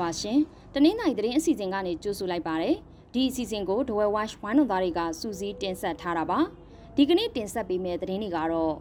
[0.00, 0.38] ပါရှင်။
[0.74, 2.70] တနင်္လာရီသတင်းအစီအစဉ်ကနေကြိုဆိုလိုက်ပါရစေ။
[3.14, 6.38] ဒီအစီအစဉ်ကိုဒဝဲဝက်ဝိုင်းတော်သားတွေကစူးစီးတင်ဆက်ထားတာပါ။
[6.96, 8.74] ဒီကနေ့တင်ဆက်ပေးမယ့်သတင်းတွေကတော့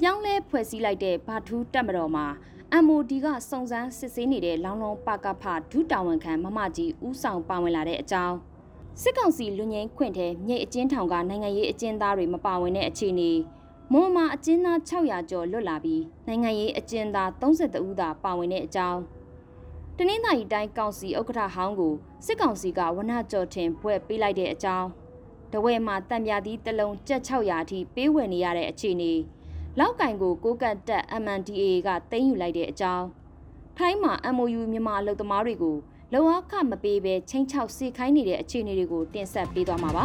[0.00, 2.26] ပြောင်းလဲဖွဲ့စည်းလိုက်တဲ့ဘာထူးတက်မတော်မှာ
[2.84, 8.36] MOD ကစုံစမ်းစစ်ဆေးနေတဲ့လောင်လုံးပကဖဒုတာဝန်ခံမမကြီးဦးဆောင်ပါဝင်လာတဲ့အကြောင်း
[9.02, 13.30] စစ်ကောင်စီလူငင်းခွင့်ထဲမြိတ်အကျဉ်းထောင်ကနိုင်ငံရေးအကျဉ်းသားတွေမပါဝင်တဲ့အခြေအနေ
[13.92, 19.00] မွန်မာအကျဉ်းသား600ကျော်လွတ်လာပြီးနိုင်ငံရေးအကျဉ်းသား32ဦးသာပါဝင်တဲ့အကြောင်း
[19.98, 21.94] တနင်္သာရီတိုင်းကောင်စီဥက္ကဋ္ဌဟောင်းကို
[22.26, 24.88] စစ်ကောင်စီကဝနကြော်ထင်ဘွဲ့ပေးလိုက်တဲ့အကြောင်း
[25.52, 29.12] တဝဲမှာတံပြာသီးတစ်လုံးကြက်600အထိပေးဝယ်နေရတဲ့အခြေအနေ
[29.78, 33.06] လောက်ကင်ကိုကိုကတ်တက် MNDAA ကတင်းယူလိုက်တဲ့အကြောင်း
[33.76, 35.76] ထိုင်းမှာ MOU မြန်မာအလုပ်သမားတွေကို
[36.12, 40.04] လုံအခမပေးဘဲချင်းချောက်စေခိုင်းနေတဲ့အခြေအနေတွေကိုတင်ဆက်ပေးသွားမှာပါ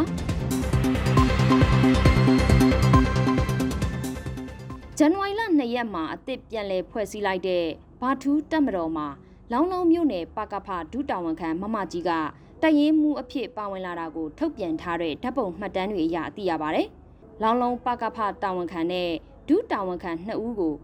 [4.98, 7.64] ဇန်နဝါရီလ2ရက်မှာအသစ်ပြန်လည်ဖွဲ့စည်းလိုက်တဲ့
[8.00, 9.08] ဘာထူးတက်မတော်မှာ
[9.52, 12.10] လောင်းလုံးမြို့နယ်ပကဖဒုတာဝန်ခံမမကြီးက
[12.62, 16.86] တရင်မှုအဖြစ်ပါဝင်လာတာကိုထုတ်ပြန်ထားတဲ့ဓာတ်ပုံမှတ်တမ်းတွေအရသိရပါတယ်။
[17.42, 19.08] လောင်းလုံးပကဖတာဝန်ခံနဲ့
[19.48, 20.74] ဒုတာဝန်ခံ2ဦးကို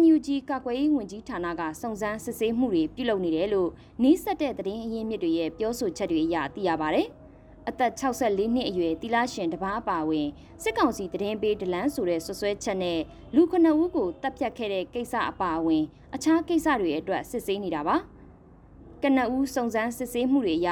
[0.00, 3.70] NUG ကာကွယ်ရေးဝန်ကြီးဌာနကစုံစမ်းစစ်ဆေးမှုတွေပြုလုပ်နေတယ်လို့
[4.02, 7.02] နီးစပ်တဲ့သတင်းအရင်းမြစ်တွေရဲ့ပြောဆိုချက်တွေအရသိရပါဗျ။
[7.68, 10.28] အသက်64နှစ်အရွယ်တီလာရှင်တပားအပါဝင်
[10.62, 13.00] စစ်ကောင်စီသတင်းပေးဒလန်းဆိုတဲ့ဆွဆွဲချက်နဲ့
[13.34, 15.84] လူခဏဦးကိုတပ်ဖြတ်ခဲ့တဲ့ကိစ္စအပါအဝင်
[16.14, 17.96] အခြားကိစ္စတွေအတွက်စစ်ဆေးနေတာပါ။
[19.06, 20.70] ကနဦးစုံစမ်းစစ်ဆေးမှုတွေအရ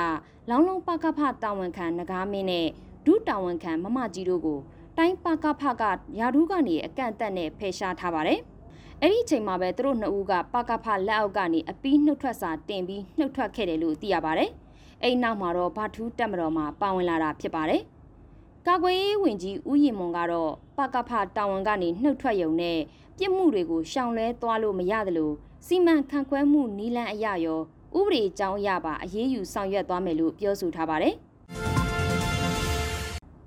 [0.48, 2.66] လောင်းလုံးပကဖတာဝန်ခံနဂါမင်းနဲ့
[3.06, 4.58] ဒုတာဝန်ခံမမကြီးတို့ကို
[4.96, 5.82] တိုင်းပကဖက
[6.18, 8.40] ရာထူးကနေအကန့်အသတ်နဲ့ဖယ်ရှားထားပါတယ်။
[9.00, 14.50] အဲ့ဒီအချိန်မှာပဲသူတို့နှစ်ဦးကပကဖလက်အောက်ကနေအပီးနှုတ်ထွက်စာတင်ပြီးနှုတ်ထွက်ခဲ့တယ်လို့သိရပါတယ်။
[15.02, 17.82] အဲ့နောက်မှာတော့ဘာထူးတက်မတော်မှာပါဝင်လာတာဖြစ်ပါတယ်။
[18.66, 22.78] ကာကွယ်ရေးဝန်ကြီးဦးရင်မွန်ကတော့ပကဖတာဝန်ကနေနှုတ်ထွက်ရုံနဲ့
[23.18, 25.32] ပြစ်မှုတွေကိုရှောင်လဲသွားလို့မရသလို
[25.66, 27.60] စီမံခန့်ခွဲမှုနီလန်းအရရော
[27.98, 31.14] ဥပဒေအကြောင်းအရပါအရေးယူဆောင်ရွက်သွားမယ်လို့ပြောဆိုထားပါတယ်။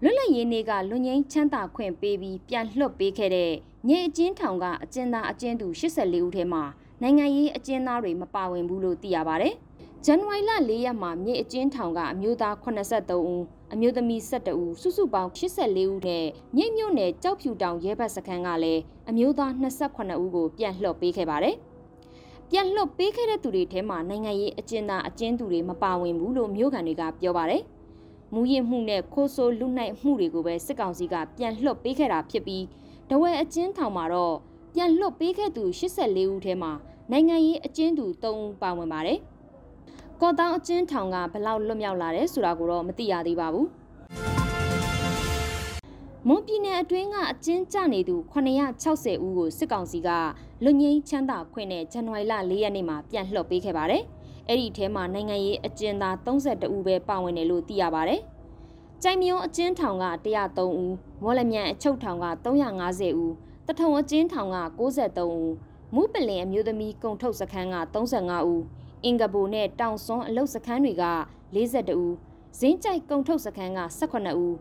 [0.03, 3.51] လွတ်လပ်ရေးနေ့ကလွန်ငင်းချမ်းသာခွင့်ပေးပြီးပြန်လွှတ်ပေးခဲ့တဲ့
[3.87, 6.63] ညအကျဉ်းထောင်ကအကျဉ်းသားအကျဉ်းသူ84ဦးထဲမှာ
[7.01, 9.49] နိုင်ငံရေးအကျဉ်းသားတွေမပါဝင်ဘူးလို့သိရပါဗျ။
[10.05, 13.43] ဇန်နဝါရီလ4ရက်မှာမြေအကျဉ်းထောင်ကအမျိုးသား83ဦး
[13.73, 16.25] အမျိုးသမီး12ဦးစုစုပေါင်း84ဦးနဲ့
[16.55, 21.55] မြိတ်မြို့နယ်ကြောက်ဖြူတောင်ရဲဘက်စခန်းကလည်းအမျိုးသား28ဦးကိုပြန်လွှတ်ပေးခဲ့ပါတယ်။
[22.51, 27.61] ပြန်လွှတ်ပေးခဲ့တဲ့သူတွေထဲမှာနိုင်ငံရေးအကျဉ်းသားအကျဉ်းသူတွေမပါဝင်ဘူးလို့မြို့ခံတွေကပြောပါတယ်။
[28.33, 32.63] မူရင်မှုနဲ့ခိုးဆိုးလူနိုင်မှုတွေကိုပဲစစ်ကောင်စီကပြန်လွှတ်ပေးခဲ့တာဖြစ်ပြီး
[33.09, 34.35] တဝဲအကျဉ်းထောင်မှာတော့
[34.73, 36.71] ပြန်လွှတ်ပေးခဲ့သူ84ဦးထဲမှာ
[37.11, 39.19] နိုင်ငံရေးအကျဉ်းသူ3ဦးပါဝင်ပါတယ်။
[40.21, 43.67] ကော့တောင်အကျဉ်းထောင်ကဘလောက်လွတ်မြောက်လာတယ်ဆိုတာကိုတော့မသိရသေးပါဘူး။
[46.27, 50.09] မွန်ပြည်နယ်အတွင်းကအကျဉ်းကျနေသူ960ဦးကိုစစ်ကောင်စီက
[50.63, 54.03] လွတ်ငင်းချမ်းသာခွင့်နဲ့ဇန်နဝါရီလ4ရက်နေ့မှာပြန်လွှတ်ပေးခဲ့ပါတယ်။
[54.47, 58.15] အဲ့ဒီထဲမှာနိုင်ငံရေးအကျဉ်းသား32ဦးပဲပါဝင်တယ်လို့သိရပါဗျ။
[59.03, 60.73] ကြိုင်မြုံအကျဉ်းထောင်က103ဦး၊
[61.23, 63.31] မော်လမြိုင်အချုပ်ထောင်က350ဦး၊
[63.67, 65.47] တထုံအကျဉ်းထောင်က63ဦး၊
[65.95, 68.59] မူပလင်အမျိုးသမီးကုံထုတ်စခန်းက35ဦး၊
[69.03, 71.05] အင်္ဂဘူနဲ့တောင်စွန်းအလုတ်စခန်းတွေက
[71.55, 72.13] 42ဦး၊
[72.59, 74.53] ဇင်းကြိုက်ကုံထုတ်စခန်းက18ဦး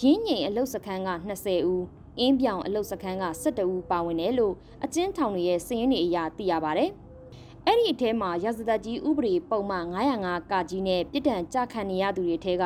[0.02, 1.84] ၊ရင်းငိမ်အလုတ်စခန်းက20ဦး
[2.18, 6.84] အင်းပြောင်အလုတ်စခန်းက17ဦးပါဝင်တယ်လို့အကျဉ်းထောင်တွေရဲ့စာရင်းတွေအရသိရပါဗျ။
[7.66, 9.86] အဲ့ဒီအထဲမှာရာဇသက်ကြီးဥပဒေပုံမှန်
[10.20, 12.64] 905ကကြီးနဲ့ပြည်တံကြခံနေရသူတွေထဲက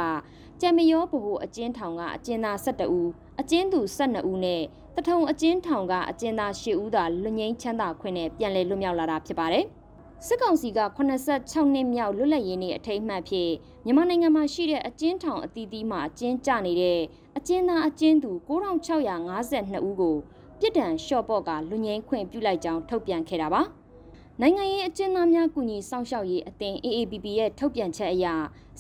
[0.61, 3.11] ကြံမရောဗဟိုအကျဉ်းထောင်ကအကျဉ်းသား12ဦး
[3.41, 4.63] အကျဉ်းသူ12ဦးနဲ့
[4.97, 9.65] တထုံအကျဉ်းထောင်ကအကျဉ်းသား10ဦးသာလွတ်ငင်းချမ်းသာခွင့်နဲ့ပြန်လည်လွတ်မြောက်လာတာဖြစ်ပါတယ်
[10.27, 10.81] စစ်ကောင်စီက
[11.25, 13.51] 86နှစ်မြောက်လွတ်လပ်ရေးနေ့အထိမ်းအမှတ်ဖြစ်
[13.85, 17.01] မြန်မာနိုင်ငံမှာရှိတဲ့အကျဉ်းထောင်အသီးသီးမှာအကျဉ်းကျနေတဲ့
[17.37, 20.17] အကျဉ်းသားအကျဉ်းသူ9652ဦးကို
[20.61, 23.63] ပြစ်ဒဏ်လျှော့ပေါ့ကလူငင်းခွင့်ပြုလိုက်ကြောင်းထုတ်ပြန်ခဲ့တာပါ။
[24.41, 28.27] နိုင်ငံရေးအကျဉ်းသားများကူညီစောင့်ရှောက်ရေးအသင်း AAPP ရဲ့ထုတ်ပြန်ချက်အရ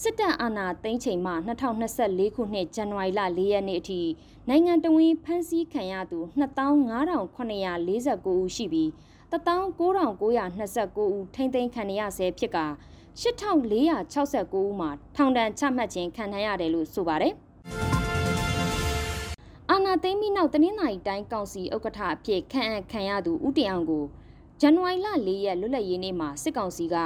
[0.02, 1.32] စစ်တပ်အာဏာသိမ်းချိန်မှ
[1.78, 4.00] 2024ခုနှစ်ဇန်နဝါရီလ4ရက်နေ့အထိ
[4.48, 8.90] နိုင်ငံတော်ဝင်ဖမ်းဆီးခံရသူ25,949ဦးရှိပြီး
[9.32, 12.58] 19,929ဦးထိမ့်သိမ်းခံရဆဲဖြစ်က
[13.20, 17.34] 8,469ဦးမှာထောင်ဒဏ်ချမှတ်ခြင်းခံရရတယ်လို့ဆိုပါတယ်။
[19.70, 24.04] အာနာသိမ်းပြီးနောက်တနင်္လာရီတိုင်းကောင်စီဥက္ကဋ္ဌအဖြစ်ခန့်အပ်ခံရသူဦးတင်အောင်ကို
[24.60, 26.96] ဇန်နဝါရီလ၄ရက်လွတ်လပ်ရေးနေ့မှာစစ်ကောင်စီက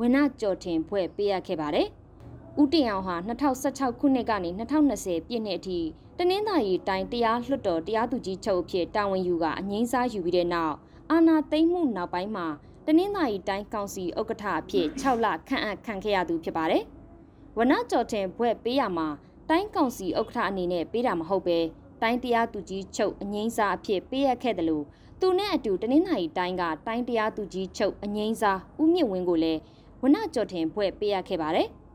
[0.00, 1.88] ဝန်နကြော်တင်ဖွဲ့ပေးရခဲ့ပါတယ်။
[2.60, 5.80] ဦးတင်အောင်ဟာ2016ခုနှစ်ကနေ2020ပြည့်နှစ်အထိ
[6.18, 10.76] တနင်္သာရီတိုင်းတရားလွှတ်တော်တရားသူကြီးချုပ်အဖြစ်တာဝန်ယူကအငိမ့်စားယူပြီးတဲ့နောက်
[11.12, 12.46] အာဏာသိမ်းမှုနောက်ပိုင်းမှာ
[12.86, 16.82] တနင်္သာရီတိုင်းကောင်စီဥက္ကဋ္ဌအဖြစ်6လခန့်အပ်ခံခဲ့ရသူဖြစ်ပါတယ်။
[17.58, 19.08] ဝနကြော်တင်ဖွဲ့ပေးရမှာ
[19.48, 21.58] တိုင်းကောင်စီဥက္ကဋ္ဌအနေနဲ့ပေးတာမဟုတ်ပဲ
[22.02, 24.84] တိုင်းတရားသူကြီးချုပ်အငိမ့်စားအဖြစ်ပေးရခဲ့တယ်လို့
[25.20, 29.60] သူနဲ့အတူတနင်္သာရီတိုင်းကတိုင်းတရားသူကြီးချုပ်အငိမ့်စားဦးမြင့်ဝင်းကိုလည်း
[30.02, 31.68] ဝနကျော်ထင်ဘွဲ့ပေးရခဲ့ပါတယ်။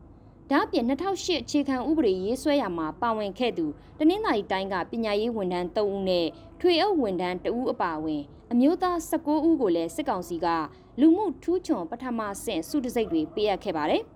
[0.52, 3.66] ဒါ့အပြင်2008အခြေခံဥပဒေရေးဆွဲရာမှာပါဝင်ခဲ့သူ
[4.00, 6.28] တနင်္သာရီတိုင်းကပညာရေးဝန်ထမ်း3ဦးနဲ့
[6.62, 10.48] ထွေအုပ်ဝန်ထမ်း2ဦးအပါအဝင် အမျိုးသား19ဦးကိုလည်းစစ်ကောင်စီက
[11.00, 14.04] လူမှုထူးချွန်ပထမဆင့်စုတစိတ်တွေပေးအပ်ခဲ့ပါတယ်။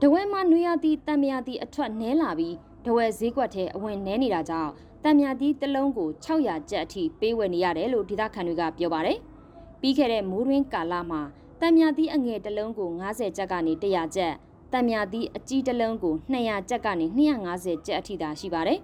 [0.00, 2.54] တဝဲမှာနွေရသည့်တံမြာသည့်အထွက်နဲလာပြီး
[2.86, 4.72] တဝဲဈေးကွက်ထဲအဝင်နဲနေတာကြောင့်
[5.04, 9.18] တံမြာသည့်တစ်လုံးကို600ကျပ်အထိပေးဝယ်နေရတယ်လို့ဒေသခံတွေကပြောပါတယ်။
[9.80, 11.22] ပြီးခဲ့တဲ့မိုးရင်းကာလမှာ
[11.60, 14.34] တံမြာသည့်အငယ်တစ်လုံးကို90ကျပ်ကနေ100ကျပ်
[14.72, 17.06] တံမြာသည့်အကြီးတစ်လုံးကို200ကျပ်ကနေ
[17.46, 18.78] 250ကျပ်အထိသာရှိပါတယ်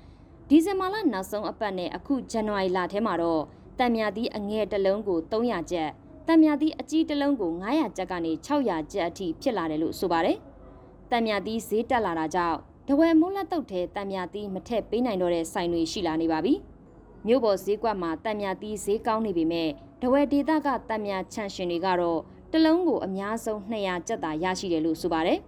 [0.48, 3.42] ။ဒီဇင်ဘာလနောက်ဆုံးအပတ်နဲ့အခုဇန်နဝါရီလထဲမှာတော့
[3.78, 5.90] တံမြာသည့်အငယ်တစ်လုံးကို300ကျပ်
[6.28, 10.36] တံမြာသည့်အကြီးတစ်လုံးကို900ကျပ်ကနေ600ကျပ်အထိဖြစ်လာတယ်လို့ဆိုပါတယ်။
[11.10, 12.58] တံမြာသည့်ဈေးတက်လာတာကြောင့်
[12.88, 16.54] တဝဲမိုးလက်တုတ်ထဲတံမြာသီးမထက်ပေးနိုင်တော့တဲ့ဆိုင်တွေရှိလာနေပါပြီ။
[17.26, 19.68] မြို့ပေါ်ဈေးကွက်မှာတံမြာသီးဈေးကောင်းနေပေမဲ့
[20.02, 22.20] တဝဲဒေသကတံမြာချန်ရှင်တွေကတော့
[22.52, 25.38] တလုံးကိုအများဆုံး200ကျပ်သာရရှိတယ်လို့ဆိုပါတယ်။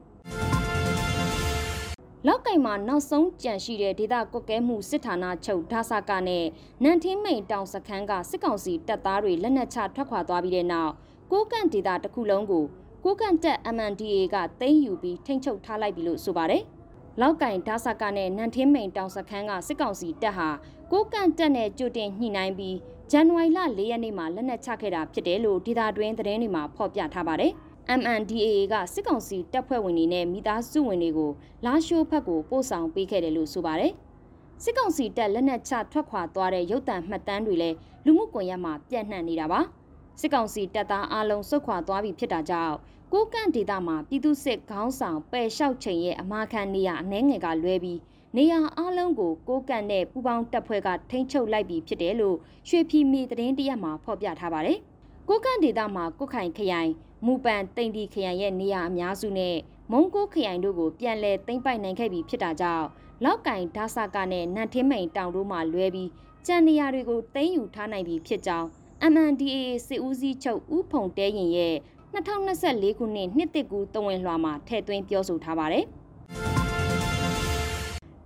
[2.26, 6.44] လောက်ကင်မှာနောက်ဆုံးကြန့်ရှိတဲ့ဒေသကွက်ကဲမှုစစ်ဌာနချုပ်ဒါဆာကနဲ့
[6.82, 10.93] နန်ထင်းမိန်တောင်စခန်းကစစ်ကောင်စီတပ်သားတွေလက်နက်ချထွက်ခွာသွားပြီးတဲ့နောက်
[11.32, 12.64] ကိုကန့်ဒေသတစ်ခုလုံးကို
[13.05, 16.62] ကိုကန့်တက် MNDA ကသိမ်းယူပြီးထိန်းချုပ်ထားလိုက်ပြီလို့ဆိုပါတယ်။
[17.20, 20.49] လောက်ကင်ဒါဆာကနဲ့နန်ထင်းမိန်တောင်စခန်းကစစ်ကောင်စီတပ်ဟာ
[20.93, 22.76] ကိုကန့်တက်နဲ့ကြိုတင်ညှိနှိုင်းပြီး
[23.11, 27.52] ဇန်နဝါရီလ၄ရက်နေ့မှာလက်နက်ချခဲ့တာဖြစ်တယ်လို့ဒေသတွင်းသတင်းတွေမှာဖော်ပြထားပါတယ်။
[28.00, 31.31] MNDAA ကစစ်ကောင်စီတပ်ဖွဲ့ဝင်တွေနဲ့မိသားစုဝင်တွေကို
[31.64, 33.93] လာရှိုးဘက်ကိုပို့ဆောင်ပေးခဲ့တယ်လို့ဆိုပါတယ်။
[34.62, 39.61] စစ်ကောင်စီတပ်လက်နက်ချထွက်ခွာသွားတဲ့ရုပ်တံမှတ်တမ်းတွေလည်းလူမှုကွန်ရက်မှာပြန့်နှံ့နေတာပါ။
[40.20, 42.76] စစ်ကောင်စီတပ်သားအလုံးစုခွာသွားပြီဖြစ်တာကြောင့်
[43.14, 47.98] ကိုကန့်ဒေသမှာပြည်သူစစ်ခေါင်းဆောင်ပယ်လျှောက်ချိန်ရဲ့အမာခံနေရအနှဲငယ်ကလွဲပြီး
[48.36, 52.36] နေရအလုံးကိုကိုကန့်နဲ့ပူပေါင်းတပ်ဖွဲ့ကထိန်းချုပ်လိုက်ပြီးဖြစ်တယ်လို့
[52.68, 54.78] ရွှေဖြီမီသတင်းတရက်မှာဖော်ပြထားပါတယ်။
[55.28, 56.90] ကိုကန့်ဒေသမှာကုတ်ခိုင်ခရိုင်
[57.26, 59.56] မူပန်တိန်တီခရိုင်ရဲ့နေရအများစုနဲ့
[59.92, 62.86] မုံကိုခရိုင်တို့ကိုပြန်လည်သိမ်းပိုက်နိုင်ခဲ့ပြီးဖြစ်တာကြောင့်
[63.24, 66.10] လောက်ကင်ဒါဆာကနဲ့နန်ထင်းမိန်တောင်တို့မှလွဲပြီး
[66.46, 68.68] ကြံနေရတွေကိုသိမ်းယူထားနိုင်ပြီဖြစ်ကြောင်း
[69.12, 69.56] MNDAA
[69.86, 71.76] စစ်ဦးစီးချုပ်ဦးဖုံတဲရင်ရဲ့
[72.14, 75.84] 2024ခုနှစ်နှစ်တစ်ကူတဝင်လွှာမှာထည့်သွင်းပြောဆိုထားပါတယ်။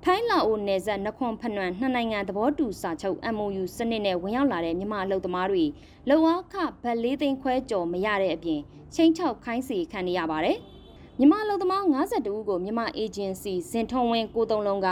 [0.05, 5.65] ထိုင်းလာအိုနယ်စပ်နခွန်ဖနွမ်နှစ်နိုင်ငံသဘောတူစာချုပ် MOU စနစ်နဲ့ဝင်ရောက်လာတဲ့မြန်မာအလုပ်သမားတွေ
[6.09, 8.61] လုံအားခဗတ်လေးသိန်းခွဲကျော်မရတဲ့အပြင်
[8.95, 10.57] ချင်းချောက်ခိုင်းစီခံနေရပါတယ်။
[11.19, 14.89] မြန်မာအလုပ်သမား52ဦးကိုမြန်မာအေဂျင်စီဇင်ထုံဝင်းကိုတုံးလုံးက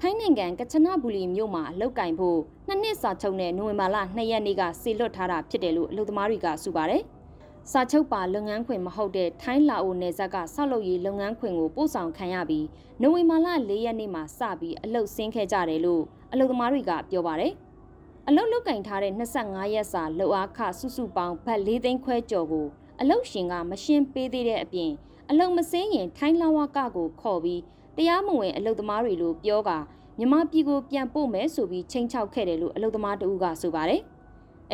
[0.00, 2.38] ထိုင်းနိုင်ငံကချနဘူလီမြို့မှာအလုပ်ကင်ဖို့
[2.68, 7.02] နှစ်နှစ်စာချုပ်နဲ့နိုဝင်ဘာလ2ရက်နေ့ကစေလွတ်ထားတာဖြစ်တယ်လို့အလုပ်သမားတွေကဆိုပါတယ်။
[7.72, 12.66] စာချုပ်ပါလုပ်ငန်းခွင်မဟုတ်တဲ့ထိုင်းလာအိုနယ်စပ်ကဆောက်လုပ်ရေးလုပ်ငန်းခွင်ကိုပို့ဆောင်ခံရပြီး
[13.02, 16.02] နိုဝင်ဘာလ၄ရက်နေ့မှာစပြီးအလုပ်ဆင်းခဲ့ကြတယ်လို့
[16.32, 17.52] အလုပ်သမားတွေကပြောပါတယ်။
[18.28, 22.66] အလုပ်လုပ်ကင်ထားတဲ့25ရက်စာလုပ်အားခစုစုပေါင်းဘတ်၄သိန်းခွဲကျော်ကို
[23.00, 24.90] အလုပ်ရှင်ကမရှင်းပေးသေးတဲ့အပြင်
[25.30, 27.60] အလုပ်မစင်းရင်ထိုင်းလာဝကကိုခေါ်ပြီး
[27.96, 29.70] တရားမဝင်အလုပ်သမားတွေလိုပြောက
[30.18, 34.02] မြမပြည်ကိုပြန်ပို့မယ်ဆိုပြီးချိန်ချောက်ခဲ့တယ်လို့အလုပ်သမားတဦးကဆိုပါတယ်။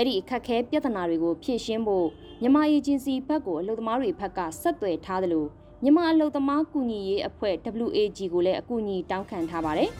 [0.00, 2.06] အဲ့ဒီအခက်ခဲပြဿနာတွေကိုဖြေရှင်းဖို့
[2.40, 5.48] မြန်မာအေဂျင်စီဘက်ကိုအလုပ်သမားတွေဘက်ကဆက်သွယ်ထားတယ်လို့
[5.82, 7.54] မြန်မာအလုပ်သမားကူညီရေးအဖွဲ့
[7.84, 9.90] WAG ကိုလည်းအကူအညီတောင်းခံထားပါတယ်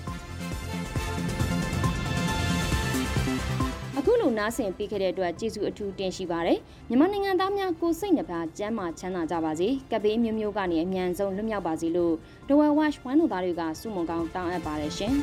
[3.99, 12.15] အခုလိုနားဆင်ပေးခဲ့တဲ့အတွက်ကျေးဇူးအထူးတင်ရှိပါတယ်မြန်မာနိုင်ငံသားများကိုစိတ်နှပါကျမ်းမာချမ်းသာကြပါစေကပ်ဘေးမျိုးမျိုးကနေအမြန်ဆုံးလွတ်မြောက်ပါစေလို့
[12.49, 15.15] ဒဝဲဝက်ဝမ်တို့သားတွေကစုမုံကောင်းတောင်းအပ်ပါတယ်ရှင်